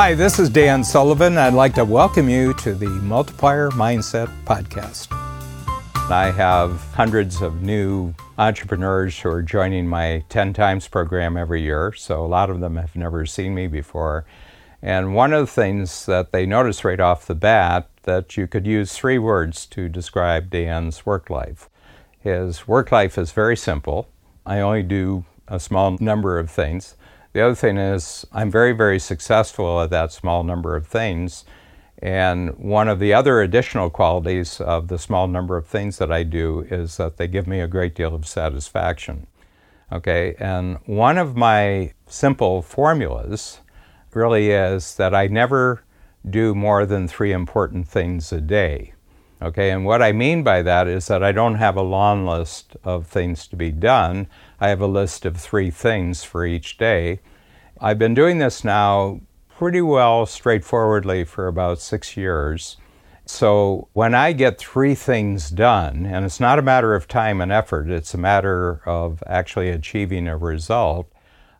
Hi, 0.00 0.14
this 0.14 0.38
is 0.38 0.48
Dan 0.48 0.84
Sullivan. 0.84 1.36
I'd 1.36 1.54
like 1.54 1.74
to 1.74 1.84
welcome 1.84 2.28
you 2.28 2.54
to 2.54 2.72
the 2.72 2.86
Multiplier 2.86 3.70
Mindset 3.70 4.28
Podcast. 4.44 5.08
I 6.08 6.30
have 6.30 6.80
hundreds 6.94 7.42
of 7.42 7.62
new 7.62 8.14
entrepreneurs 8.38 9.18
who 9.18 9.28
are 9.30 9.42
joining 9.42 9.88
my 9.88 10.22
10 10.28 10.52
times 10.52 10.86
program 10.86 11.36
every 11.36 11.62
year, 11.62 11.92
so 11.94 12.24
a 12.24 12.28
lot 12.28 12.48
of 12.48 12.60
them 12.60 12.76
have 12.76 12.94
never 12.94 13.26
seen 13.26 13.56
me 13.56 13.66
before. 13.66 14.24
And 14.80 15.16
one 15.16 15.32
of 15.32 15.46
the 15.46 15.52
things 15.52 16.06
that 16.06 16.30
they 16.30 16.46
notice 16.46 16.84
right 16.84 17.00
off 17.00 17.26
the 17.26 17.34
bat 17.34 17.88
that 18.04 18.36
you 18.36 18.46
could 18.46 18.68
use 18.68 18.92
three 18.92 19.18
words 19.18 19.66
to 19.66 19.88
describe 19.88 20.48
Dan's 20.48 21.04
work 21.04 21.28
life. 21.28 21.68
His 22.20 22.68
work 22.68 22.92
life 22.92 23.18
is 23.18 23.32
very 23.32 23.56
simple. 23.56 24.06
I 24.46 24.60
only 24.60 24.84
do 24.84 25.24
a 25.48 25.58
small 25.58 25.96
number 25.98 26.38
of 26.38 26.48
things. 26.52 26.94
The 27.38 27.44
other 27.44 27.54
thing 27.54 27.78
is, 27.78 28.26
I'm 28.32 28.50
very, 28.50 28.72
very 28.72 28.98
successful 28.98 29.80
at 29.80 29.90
that 29.90 30.10
small 30.10 30.42
number 30.42 30.74
of 30.74 30.88
things. 30.88 31.44
And 32.02 32.58
one 32.58 32.88
of 32.88 32.98
the 32.98 33.14
other 33.14 33.40
additional 33.40 33.90
qualities 33.90 34.60
of 34.60 34.88
the 34.88 34.98
small 34.98 35.28
number 35.28 35.56
of 35.56 35.64
things 35.64 35.98
that 35.98 36.10
I 36.10 36.24
do 36.24 36.66
is 36.68 36.96
that 36.96 37.16
they 37.16 37.28
give 37.28 37.46
me 37.46 37.60
a 37.60 37.68
great 37.68 37.94
deal 37.94 38.12
of 38.12 38.26
satisfaction. 38.26 39.28
Okay, 39.92 40.34
and 40.40 40.78
one 40.86 41.16
of 41.16 41.36
my 41.36 41.92
simple 42.08 42.60
formulas 42.60 43.60
really 44.12 44.50
is 44.50 44.96
that 44.96 45.14
I 45.14 45.28
never 45.28 45.84
do 46.28 46.56
more 46.56 46.86
than 46.86 47.06
three 47.06 47.30
important 47.30 47.86
things 47.86 48.32
a 48.32 48.40
day. 48.40 48.94
Okay, 49.40 49.70
and 49.70 49.84
what 49.84 50.02
I 50.02 50.10
mean 50.10 50.42
by 50.42 50.62
that 50.62 50.88
is 50.88 51.06
that 51.06 51.22
I 51.22 51.30
don't 51.30 51.54
have 51.54 51.76
a 51.76 51.82
long 51.82 52.26
list 52.26 52.76
of 52.82 53.06
things 53.06 53.46
to 53.48 53.56
be 53.56 53.70
done. 53.70 54.26
I 54.60 54.68
have 54.68 54.80
a 54.80 54.88
list 54.88 55.24
of 55.24 55.36
three 55.36 55.70
things 55.70 56.24
for 56.24 56.44
each 56.44 56.76
day. 56.76 57.20
I've 57.80 58.00
been 58.00 58.14
doing 58.14 58.38
this 58.38 58.64
now 58.64 59.20
pretty 59.48 59.80
well 59.80 60.26
straightforwardly 60.26 61.22
for 61.22 61.46
about 61.46 61.80
six 61.80 62.16
years. 62.16 62.78
So 63.26 63.88
when 63.92 64.12
I 64.12 64.32
get 64.32 64.58
three 64.58 64.96
things 64.96 65.50
done, 65.50 66.04
and 66.04 66.24
it's 66.24 66.40
not 66.40 66.58
a 66.58 66.62
matter 66.62 66.94
of 66.96 67.06
time 67.06 67.40
and 67.40 67.52
effort, 67.52 67.90
it's 67.90 68.14
a 68.14 68.18
matter 68.18 68.80
of 68.86 69.22
actually 69.26 69.68
achieving 69.68 70.26
a 70.26 70.36
result, 70.36 71.12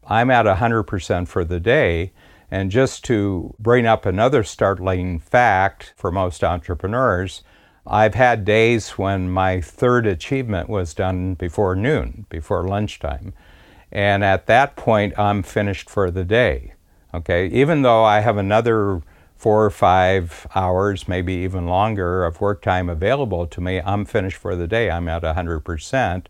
I'm 0.05 0.31
at 0.31 0.47
100% 0.47 1.29
for 1.29 1.45
the 1.45 1.61
day. 1.61 2.13
And 2.51 2.71
just 2.71 3.05
to 3.05 3.55
bring 3.59 3.87
up 3.87 4.07
another 4.07 4.43
startling 4.43 5.21
fact 5.21 5.93
for 5.97 6.11
most 6.11 6.43
entrepreneurs, 6.43 7.43
I've 7.91 8.15
had 8.15 8.45
days 8.45 8.91
when 8.91 9.31
my 9.31 9.63
third 9.63 10.07
achievement 10.07 10.69
was 10.69 10.93
done 10.93 11.35
before 11.35 11.75
noon, 11.75 12.27
before 12.29 12.69
lunchtime. 12.69 13.33
And 13.91 14.23
at 14.23 14.47
that 14.47 14.77
point, 14.77 15.19
I'm 15.19 15.43
finished 15.43 15.89
for 15.89 16.11
the 16.11 16.25
day. 16.25 16.75
Okay, 17.15 17.47
even 17.47 17.81
though 17.81 18.05
I 18.05 18.21
have 18.21 18.37
another 18.37 19.01
four 19.37 19.65
or 19.65 19.71
five 19.71 20.47
hours, 20.55 21.09
maybe 21.09 21.33
even 21.33 21.67
longer, 21.67 22.25
of 22.25 22.41
work 22.43 22.61
time 22.61 22.91
available 22.91 23.47
to 23.47 23.61
me, 23.63 23.81
I'm 23.81 24.05
finished 24.05 24.37
for 24.37 24.55
the 24.55 24.67
day. 24.67 24.91
I'm 24.91 25.09
at 25.09 25.23
100%. 25.23 26.27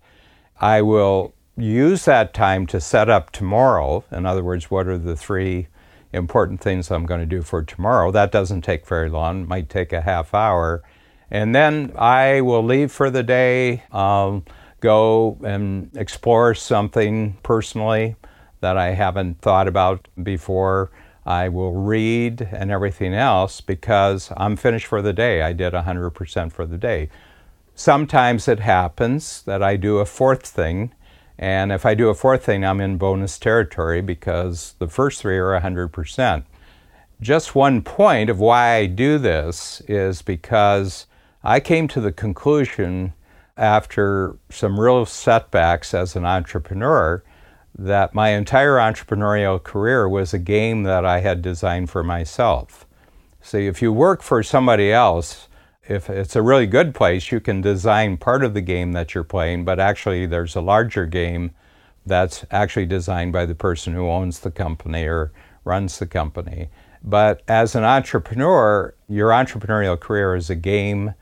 I 0.61 0.83
will 0.83 1.34
use 1.56 2.05
that 2.05 2.33
time 2.33 2.67
to 2.69 2.81
set 2.81 3.09
up 3.09 3.33
tomorrow. 3.33 4.05
In 4.12 4.27
other 4.27 4.45
words, 4.45 4.70
what 4.70 4.86
are 4.86 4.98
the 4.98 5.17
three 5.17 5.67
important 6.12 6.61
things 6.61 6.91
I'm 6.91 7.06
going 7.06 7.20
to 7.20 7.27
do 7.27 7.42
for 7.42 7.64
tomorrow? 7.64 8.12
That 8.12 8.31
doesn't 8.31 8.62
take 8.62 8.86
very 8.86 9.09
long, 9.09 9.42
it 9.42 9.48
might 9.48 9.69
take 9.69 9.92
a 9.92 10.03
half 10.03 10.33
hour. 10.33 10.84
And 11.30 11.54
then 11.54 11.92
I 11.96 12.40
will 12.40 12.62
leave 12.62 12.90
for 12.90 13.10
the 13.10 13.22
day, 13.22 13.82
um, 13.92 14.44
go 14.80 15.38
and 15.44 15.90
explore 15.96 16.54
something 16.54 17.36
personally 17.42 18.16
that 18.60 18.76
I 18.76 18.92
haven't 18.92 19.40
thought 19.40 19.68
about 19.68 20.08
before. 20.22 20.90
I 21.26 21.50
will 21.50 21.72
read 21.72 22.48
and 22.52 22.70
everything 22.70 23.12
else 23.12 23.60
because 23.60 24.32
I'm 24.36 24.56
finished 24.56 24.86
for 24.86 25.02
the 25.02 25.12
day. 25.12 25.42
I 25.42 25.52
did 25.52 25.74
100% 25.74 26.52
for 26.52 26.64
the 26.64 26.78
day. 26.78 27.11
Sometimes 27.74 28.48
it 28.48 28.61
happens 28.61 29.42
that 29.42 29.62
I 29.62 29.77
do 29.77 29.98
a 29.98 30.06
fourth 30.06 30.46
thing, 30.46 30.92
and 31.38 31.70
if 31.70 31.86
I 31.86 31.94
do 31.94 32.08
a 32.08 32.14
fourth 32.14 32.44
thing, 32.44 32.64
I'm 32.64 32.80
in 32.80 32.96
bonus 32.96 33.38
territory 33.38 34.00
because 34.00 34.74
the 34.78 34.88
first 34.88 35.20
three 35.20 35.38
are 35.38 35.61
100%. 35.61 36.44
Just 37.20 37.55
one 37.55 37.83
point 37.83 38.30
of 38.30 38.40
why 38.40 38.74
I 38.77 38.86
do 38.86 39.18
this 39.18 39.83
is 39.86 40.22
because 40.22 41.06
I 41.48 41.61
came 41.61 41.89
to 41.89 42.01
the 42.03 42.13
conclusion 42.13 43.14
after 43.57 44.36
some 44.51 44.79
real 44.79 45.07
setbacks 45.07 45.95
as 45.95 46.14
an 46.14 46.27
entrepreneur 46.27 47.25
that 47.79 48.14
my 48.14 48.33
entire 48.33 48.75
entrepreneurial 48.75 49.63
career 49.63 50.07
was 50.07 50.35
a 50.35 50.39
game 50.39 50.83
that 50.83 51.07
I 51.07 51.20
had 51.20 51.41
designed 51.41 51.89
for 51.89 52.05
myself. 52.05 52.86
See, 53.41 53.67
if 53.67 53.81
you 53.81 53.95
work 53.95 54.20
for 54.20 54.42
somebody 54.42 54.92
else, 54.92 55.48
if 55.89 56.11
it's 56.11 56.36
a 56.36 56.42
really 56.42 56.67
good 56.67 56.95
place, 56.95 57.33
you 57.33 57.41
can 57.41 57.63
design 57.63 58.19
part 58.19 58.45
of 58.45 58.53
the 58.53 58.61
game 58.61 58.92
that 58.92 59.15
you're 59.15 59.25
playing, 59.25 59.65
but 59.65 59.80
actually 59.80 60.27
there's 60.27 60.55
a 60.55 60.61
larger 60.61 61.07
game 61.07 61.53
that's 62.05 62.45
actually 62.51 62.85
designed 62.85 63.33
by 63.33 63.47
the 63.47 63.55
person 63.55 63.95
who 63.95 64.07
owns 64.07 64.41
the 64.41 64.51
company 64.51 65.07
or 65.07 65.33
runs 65.65 65.98
the 65.98 66.07
company. 66.07 66.69
But 67.03 67.41
as 67.48 67.75
an 67.75 67.85
entrepreneur, 67.85 68.95
your 69.09 69.30
entrepreneurial 69.30 69.98
career 69.98 70.35
is 70.35 70.51
a 70.51 70.55
game 70.55 71.15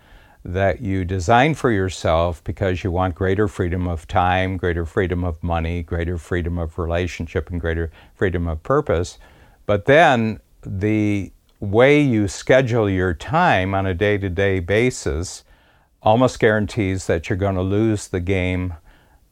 that 0.47 0.81
you 0.81 1.05
design 1.05 1.55
for 1.55 1.73
yourself 1.73 2.43
because 2.45 2.84
you 2.84 2.91
want 2.93 3.17
greater 3.17 3.49
freedom 3.49 3.89
of 3.89 4.07
time, 4.07 4.57
greater 4.57 4.87
freedom 4.87 5.25
of 5.25 5.43
money, 5.43 5.83
greater 5.83 6.17
freedom 6.17 6.57
of 6.57 6.79
relationship, 6.79 7.51
and 7.51 7.61
greater 7.61 7.91
freedom 8.15 8.47
of 8.47 8.62
purpose. 8.62 9.19
But 9.67 9.87
then 9.87 10.39
the 10.65 11.33
way 11.59 12.01
you 12.01 12.29
schedule 12.29 12.89
your 12.89 13.12
time 13.12 13.75
on 13.75 13.87
a 13.87 13.95
day 13.95 14.19
to 14.19 14.29
day 14.29 14.61
basis 14.61 15.43
almost 16.01 16.39
guarantees 16.39 17.07
that 17.07 17.28
you're 17.28 17.37
going 17.37 17.57
to 17.57 17.63
lose 17.63 18.07
the 18.07 18.21
game 18.21 18.75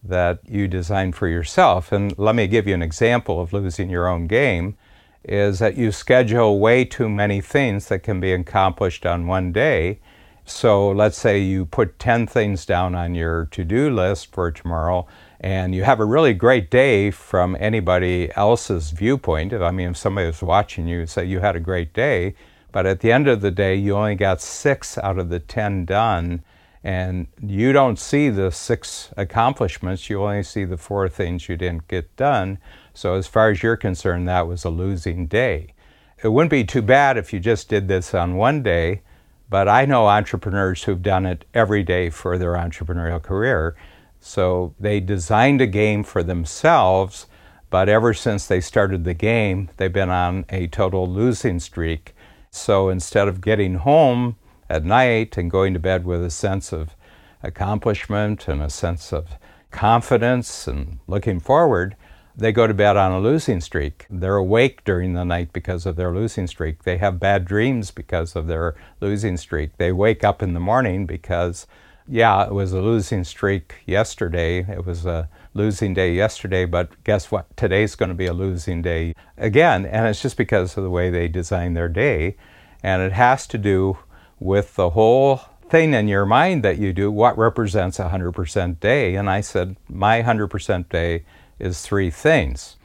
that 0.03 0.41
you 0.45 0.67
designed 0.67 1.15
for 1.15 1.29
yourself. 1.29 1.93
And 1.93 2.19
let 2.19 2.35
me 2.35 2.49
give 2.49 2.67
you 2.67 2.75
an 2.75 2.83
example 2.83 3.41
of 3.41 3.53
losing 3.53 3.89
your 3.89 4.09
own 4.09 4.27
game 4.27 4.77
is 5.23 5.61
that 5.61 5.77
you 5.77 5.93
schedule 5.93 6.59
way 6.59 6.85
too 6.85 7.09
many 7.09 7.41
things 7.41 7.87
that 7.87 8.03
can 8.03 8.19
be 8.19 8.33
accomplished 8.33 9.07
on 9.07 9.29
one 9.29 9.53
day 9.53 10.01
so 10.47 10.91
let's 10.91 11.19
say 11.19 11.39
you 11.39 11.65
put 11.65 11.99
10 11.99 12.27
things 12.27 12.67
down 12.67 12.95
on 12.95 13.15
your 13.15 13.47
to 13.47 13.65
do 13.65 13.89
list 13.89 14.31
for 14.33 14.51
tomorrow, 14.51 15.07
and 15.41 15.75
you 15.75 15.85
have 15.85 16.01
a 16.01 16.05
really 16.05 16.35
great 16.35 16.71
day 16.71 17.11
from 17.11 17.57
anybody 17.59 18.31
else's 18.37 18.91
viewpoint. 18.91 19.55
I 19.55 19.71
mean, 19.71 19.91
if 19.91 19.97
somebody 19.97 20.27
was 20.27 20.43
watching 20.43 20.87
you, 20.87 21.07
say 21.07 21.25
you 21.25 21.41
had 21.41 21.57
a 21.57 21.61
great 21.61 21.95
day, 21.95 22.35
but 22.73 22.85
at 22.85 23.01
the 23.01 23.11
end 23.11 23.27
of 23.27 23.41
the 23.41 23.51
day, 23.51 23.75
you 23.75 23.97
only 23.97 24.17
got 24.17 24.43
six 24.43 24.99
out 24.99 25.19
of 25.19 25.31
the 25.31 25.41
10 25.41 25.87
done, 25.87 26.45
and 26.83 27.27
you 27.41 27.73
don't 27.73 27.99
see 27.99 28.29
the 28.29 28.51
six 28.53 29.11
accomplishments, 29.17 30.11
you 30.11 30.23
only 30.23 30.43
see 30.43 30.67
the 30.67 30.77
four 30.77 31.09
things 31.09 31.49
you 31.49 31.57
didn't 31.57 31.89
get 31.89 32.15
done. 32.17 32.59
So, 32.93 33.15
as 33.15 33.27
far 33.27 33.49
as 33.49 33.63
you're 33.63 33.79
concerned, 33.79 34.29
that 34.29 34.47
was 34.47 34.65
a 34.65 34.71
losing 34.71 35.27
day. 35.27 35.73
It 36.23 36.29
wouldn't 36.29 36.51
be 36.51 36.65
too 36.65 36.83
bad 36.83 37.17
if 37.17 37.33
you 37.33 37.41
just 37.41 37.71
did 37.71 37.89
this 37.89 38.13
on 38.13 38.37
one 38.37 38.63
day 38.63 39.01
but 39.49 39.69
I 39.69 39.85
know 39.85 40.07
entrepreneurs 40.07 40.85
who've 40.85 41.03
done 41.03 41.27
it 41.27 41.45
every 41.55 41.83
day 41.83 42.11
for 42.11 42.39
their 42.39 42.55
entrepreneurial 42.55 43.23
career. 43.23 43.77
So 44.21 44.75
they 44.81 45.01
designed 45.01 45.61
a 45.61 45.67
game 45.67 46.03
for 46.03 46.23
themselves, 46.23 47.27
but 47.71 47.89
ever 47.89 48.15
since 48.15 48.47
they 48.47 48.61
started 48.61 49.05
the 49.05 49.15
game, 49.15 49.71
they've 49.77 49.93
been 49.93 50.11
on 50.11 50.47
a 50.49 50.67
total 50.69 51.07
losing 51.07 51.61
streak. 51.61 52.15
So 52.51 52.89
instead 52.89 53.29
of 53.29 53.41
getting 53.41 53.75
home 53.75 54.37
at 54.71 54.85
night 54.85 55.37
and 55.37 55.51
going 55.51 55.75
to 55.75 55.81
bed 55.81 56.05
with 56.05 56.25
a 56.25 56.31
sense 56.31 56.73
of 56.73 56.97
accomplishment 57.43 58.49
and 58.49 58.63
a 58.63 58.71
sense 58.71 59.13
of 59.13 59.37
confidence 59.71 60.67
and 60.67 61.01
looking 61.07 61.41
forward, 61.41 61.97
they 62.37 62.53
go 62.53 62.67
to 62.67 62.75
bed 62.75 62.97
on 62.97 63.13
a 63.13 63.21
losing 63.21 63.61
streak. 63.61 64.07
They're 64.11 64.37
awake 64.37 64.83
during 64.85 65.15
the 65.15 65.25
night 65.25 65.53
because 65.53 65.87
of 65.87 65.97
their 65.97 66.13
losing 66.13 66.47
streak. 66.47 66.83
They 66.83 66.99
have 66.99 67.21
bad 67.21 67.45
dreams 67.45 67.91
because 67.91 68.35
of 68.35 68.47
their 68.47 68.75
losing 69.01 69.37
streak. 69.37 69.77
They 69.77 69.93
wake 69.93 70.25
up 70.25 70.43
in 70.43 70.53
the 70.53 70.61
morning 70.61 71.07
because, 71.07 71.67
yeah, 72.09 72.45
it 72.45 72.53
was 72.53 72.73
a 72.73 72.81
losing 72.81 73.23
streak 73.23 73.77
yesterday. 73.87 74.67
It 74.69 74.85
was 74.85 75.07
a 75.07 75.29
losing 75.55 75.95
day 75.95 76.13
yesterday, 76.13 76.65
but 76.65 77.03
guess 77.05 77.31
what? 77.31 77.57
Today's 77.57 77.95
going 77.95 78.09
to 78.09 78.15
be 78.17 78.27
a 78.27 78.33
losing 78.33 78.83
day 78.83 79.15
again. 79.39 79.87
And 79.87 80.07
it's 80.09 80.21
just 80.23 80.37
because 80.37 80.77
of 80.77 80.83
the 80.83 80.91
way 80.91 81.11
they 81.11 81.29
design 81.29 81.75
their 81.75 81.89
day. 81.89 82.37
And 82.83 83.01
it 83.01 83.13
has 83.13 83.47
to 83.47 83.59
do 83.59 83.99
with 84.41 84.75
the 84.75 84.91
whole 84.91 85.41
thing 85.69 85.95
in 85.95 86.09
your 86.09 86.27
mind 86.27 86.65
that 86.65 86.79
you 86.79 86.93
do. 86.93 87.13
What 87.13 87.39
represents 87.39 88.01
a 88.01 88.09
100% 88.09 88.81
day? 88.81 89.15
And 89.15 89.31
I 89.31 89.41
said, 89.41 89.77
my 89.89 90.23
100% 90.23 90.89
day 90.89 91.25
is 91.59 91.83
three 91.83 92.11
things. 92.11 92.77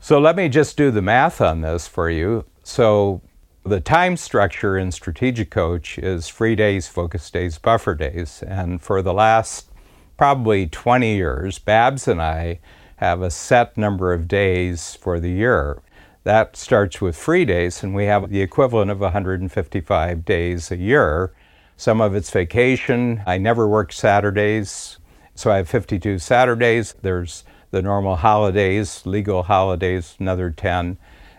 So 0.00 0.18
let 0.18 0.36
me 0.36 0.48
just 0.48 0.76
do 0.76 0.90
the 0.90 1.02
math 1.02 1.40
on 1.40 1.60
this 1.60 1.86
for 1.86 2.10
you. 2.10 2.44
So 2.62 3.20
the 3.64 3.80
time 3.80 4.16
structure 4.16 4.76
in 4.76 4.90
Strategic 4.90 5.50
Coach 5.50 5.98
is 5.98 6.28
free 6.28 6.56
days, 6.56 6.88
focus 6.88 7.30
days, 7.30 7.58
buffer 7.58 7.94
days. 7.94 8.42
And 8.46 8.82
for 8.82 9.02
the 9.02 9.14
last 9.14 9.70
probably 10.16 10.66
20 10.66 11.14
years, 11.14 11.58
Babs 11.58 12.08
and 12.08 12.20
I 12.20 12.60
have 12.96 13.22
a 13.22 13.30
set 13.30 13.76
number 13.76 14.12
of 14.12 14.28
days 14.28 14.94
for 14.94 15.20
the 15.20 15.30
year. 15.30 15.82
that 16.24 16.56
starts 16.56 17.00
with 17.00 17.16
free 17.16 17.44
days, 17.44 17.82
and 17.82 17.94
we 17.94 18.04
have 18.04 18.30
the 18.30 18.42
equivalent 18.42 18.90
of 18.90 19.00
155 19.00 20.24
days 20.24 20.70
a 20.70 20.76
year. 20.76 21.32
Some 21.76 22.00
of 22.00 22.14
it's 22.14 22.30
vacation. 22.30 23.22
I 23.26 23.38
never 23.38 23.66
work 23.66 23.92
Saturdays, 23.92 24.98
so 25.34 25.50
I 25.50 25.56
have 25.56 25.68
52 25.68 26.18
Saturdays. 26.18 26.94
There's 27.02 27.44
the 27.70 27.82
normal 27.82 28.16
holidays, 28.16 29.02
legal 29.06 29.44
holidays, 29.44 30.14
another 30.20 30.50
10. 30.50 30.98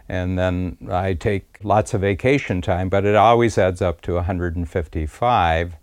And 0.09 0.37
then 0.37 0.77
I 0.91 1.13
take 1.13 1.59
lots 1.63 1.93
of 1.93 2.01
vacation 2.01 2.61
time, 2.61 2.89
but 2.89 3.05
it 3.05 3.15
always 3.15 3.57
adds 3.57 3.81
up 3.81 4.01
to 4.01 4.15
155 4.15 5.75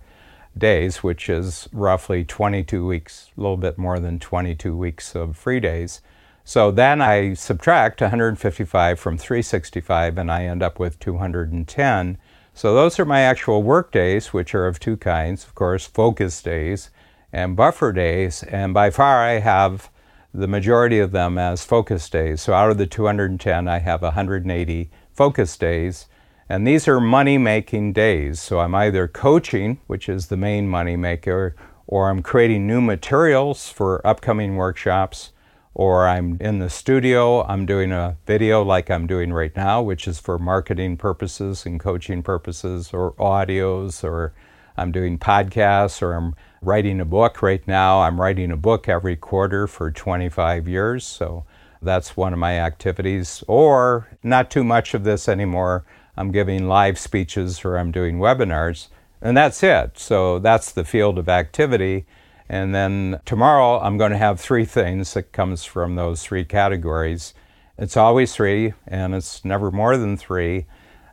days, 0.58 1.02
which 1.02 1.28
is 1.28 1.68
roughly 1.72 2.24
22 2.24 2.86
weeks, 2.86 3.30
a 3.36 3.40
little 3.40 3.56
bit 3.56 3.78
more 3.78 3.98
than 3.98 4.18
22 4.18 4.76
weeks 4.76 5.14
of 5.14 5.36
free 5.36 5.60
days. 5.60 6.00
So 6.44 6.70
then 6.70 7.00
I 7.00 7.34
subtract 7.34 8.00
155 8.00 8.98
from 8.98 9.16
365 9.16 10.18
and 10.18 10.30
I 10.30 10.44
end 10.44 10.62
up 10.62 10.78
with 10.78 10.98
210. 10.98 12.18
So 12.52 12.74
those 12.74 12.98
are 12.98 13.04
my 13.04 13.20
actual 13.20 13.62
work 13.62 13.92
days, 13.92 14.32
which 14.32 14.54
are 14.54 14.66
of 14.66 14.80
two 14.80 14.96
kinds, 14.96 15.44
of 15.44 15.54
course, 15.54 15.86
focus 15.86 16.42
days 16.42 16.90
and 17.32 17.56
buffer 17.56 17.92
days. 17.92 18.42
And 18.44 18.74
by 18.74 18.90
far 18.90 19.22
I 19.24 19.40
have 19.40 19.90
the 20.32 20.48
majority 20.48 20.98
of 20.98 21.12
them 21.12 21.38
as 21.38 21.64
focus 21.64 22.08
days. 22.08 22.40
So 22.40 22.52
out 22.52 22.70
of 22.70 22.78
the 22.78 22.86
210, 22.86 23.68
I 23.68 23.78
have 23.78 24.02
180 24.02 24.90
focus 25.12 25.56
days. 25.56 26.06
And 26.48 26.66
these 26.66 26.88
are 26.88 27.00
money 27.00 27.38
making 27.38 27.92
days. 27.92 28.40
So 28.40 28.60
I'm 28.60 28.74
either 28.74 29.06
coaching, 29.06 29.78
which 29.86 30.08
is 30.08 30.26
the 30.26 30.36
main 30.36 30.68
money 30.68 30.96
maker, 30.96 31.54
or 31.86 32.08
I'm 32.08 32.22
creating 32.22 32.66
new 32.66 32.80
materials 32.80 33.68
for 33.68 34.04
upcoming 34.06 34.56
workshops, 34.56 35.32
or 35.74 36.08
I'm 36.08 36.36
in 36.40 36.58
the 36.58 36.70
studio, 36.70 37.44
I'm 37.44 37.66
doing 37.66 37.92
a 37.92 38.16
video 38.26 38.62
like 38.62 38.90
I'm 38.90 39.06
doing 39.06 39.32
right 39.32 39.54
now, 39.56 39.82
which 39.82 40.08
is 40.08 40.18
for 40.18 40.38
marketing 40.38 40.96
purposes 40.96 41.64
and 41.64 41.78
coaching 41.78 42.22
purposes, 42.22 42.92
or 42.92 43.12
audios, 43.14 44.02
or 44.04 44.34
I'm 44.76 44.92
doing 44.92 45.18
podcasts, 45.18 46.02
or 46.02 46.14
I'm 46.14 46.34
writing 46.62 47.00
a 47.00 47.04
book 47.04 47.42
right 47.42 47.66
now. 47.66 48.00
I'm 48.00 48.20
writing 48.20 48.50
a 48.50 48.56
book 48.56 48.88
every 48.88 49.16
quarter 49.16 49.66
for 49.66 49.90
25 49.90 50.68
years, 50.68 51.06
so 51.06 51.44
that's 51.80 52.16
one 52.16 52.32
of 52.32 52.38
my 52.38 52.58
activities. 52.58 53.42
Or 53.48 54.08
not 54.22 54.50
too 54.50 54.64
much 54.64 54.94
of 54.94 55.04
this 55.04 55.28
anymore. 55.28 55.84
I'm 56.16 56.32
giving 56.32 56.68
live 56.68 56.98
speeches 56.98 57.64
or 57.64 57.76
I'm 57.76 57.90
doing 57.90 58.18
webinars, 58.18 58.88
and 59.22 59.36
that's 59.36 59.62
it. 59.62 59.98
So 59.98 60.38
that's 60.38 60.72
the 60.72 60.84
field 60.84 61.18
of 61.18 61.28
activity. 61.28 62.06
And 62.48 62.74
then 62.74 63.20
tomorrow 63.24 63.80
I'm 63.80 63.96
going 63.96 64.10
to 64.10 64.18
have 64.18 64.40
three 64.40 64.64
things 64.64 65.14
that 65.14 65.32
comes 65.32 65.64
from 65.64 65.94
those 65.94 66.22
three 66.22 66.44
categories. 66.44 67.32
It's 67.78 67.96
always 67.96 68.34
three, 68.34 68.74
and 68.86 69.14
it's 69.14 69.44
never 69.44 69.70
more 69.70 69.96
than 69.96 70.16
three. 70.18 70.66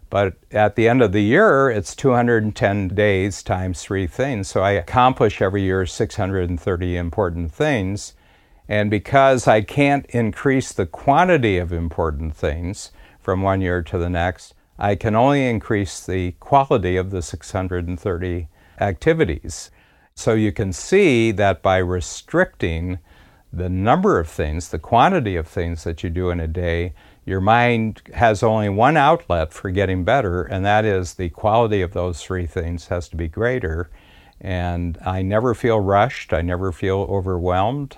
But 0.10 0.36
at 0.52 0.76
the 0.76 0.88
end 0.88 1.02
of 1.02 1.12
the 1.12 1.22
year, 1.22 1.70
it's 1.70 1.96
210 1.96 2.90
days 2.90 3.44
times 3.44 3.82
three 3.82 4.08
things. 4.08 4.48
So 4.48 4.62
I 4.62 4.72
accomplish 4.72 5.42
every 5.42 5.64
year 5.64 5.86
630 5.86 6.96
important 6.96 7.52
things. 7.52 8.14
And 8.70 8.90
because 8.90 9.48
I 9.48 9.62
can't 9.62 10.06
increase 10.08 10.72
the 10.72 10.86
quantity 10.86 11.58
of 11.58 11.74
important 11.74 12.36
things 12.36 12.92
from 13.20 13.42
one 13.42 13.62
year 13.62 13.82
to 13.84 13.98
the 13.98 14.10
next, 14.10 14.54
I 14.80 14.96
can 14.96 15.16
only 15.16 15.48
increase 15.48 16.06
the 16.06 16.34
quality 16.34 16.98
of 16.98 17.10
the 17.10 17.22
630 17.22 18.48
activities. 18.80 19.72
So 20.14 20.34
you 20.34 20.52
can 20.52 20.72
see 20.72 21.32
that 21.32 21.62
by 21.62 21.78
restricting 21.78 23.00
the 23.52 23.70
number 23.70 24.20
of 24.20 24.30
things, 24.30 24.70
the 24.70 24.80
quantity 24.80 25.36
of 25.36 25.48
things 25.48 25.84
that 25.84 26.04
you 26.04 26.10
do 26.10 26.30
in 26.30 26.40
a 26.40 26.48
day, 26.48 26.94
your 27.28 27.42
mind 27.42 28.02
has 28.14 28.42
only 28.42 28.70
one 28.70 28.96
outlet 28.96 29.52
for 29.52 29.70
getting 29.70 30.06
better, 30.06 30.44
and 30.44 30.66
that 30.66 30.86
is 30.86 31.16
the 31.16 31.28
quality 31.28 31.82
of 31.82 31.92
those 31.92 32.24
three 32.24 32.46
things 32.46 32.88
has 32.88 33.10
to 33.10 33.18
be 33.18 33.28
greater. 33.28 33.90
And 34.40 34.98
I 35.06 35.24
never 35.24 35.54
feel 35.54 35.78
rushed, 35.82 36.32
I 36.32 36.42
never 36.42 36.72
feel 36.72 37.06
overwhelmed, 37.10 37.98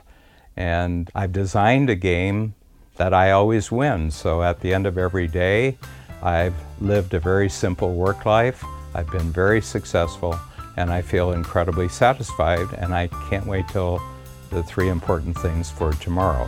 and 0.57 1.11
I've 1.13 1.31
designed 1.31 1.91
a 1.91 1.95
game 1.95 2.55
that 2.95 3.13
I 3.13 3.29
always 3.29 3.71
win. 3.71 4.09
So 4.09 4.41
at 4.41 4.61
the 4.61 4.73
end 4.73 4.87
of 4.87 4.97
every 4.97 5.27
day, 5.27 5.77
I've 6.23 6.55
lived 6.81 7.13
a 7.13 7.19
very 7.19 7.49
simple 7.49 7.93
work 7.93 8.25
life, 8.25 8.65
I've 8.95 9.11
been 9.11 9.31
very 9.31 9.61
successful, 9.61 10.39
and 10.75 10.89
I 10.89 11.03
feel 11.03 11.33
incredibly 11.33 11.87
satisfied, 11.87 12.67
and 12.79 12.95
I 12.95 13.09
can't 13.29 13.45
wait 13.45 13.67
till 13.67 14.01
the 14.49 14.63
three 14.63 14.89
important 14.89 15.37
things 15.37 15.69
for 15.69 15.93
tomorrow. 15.93 16.47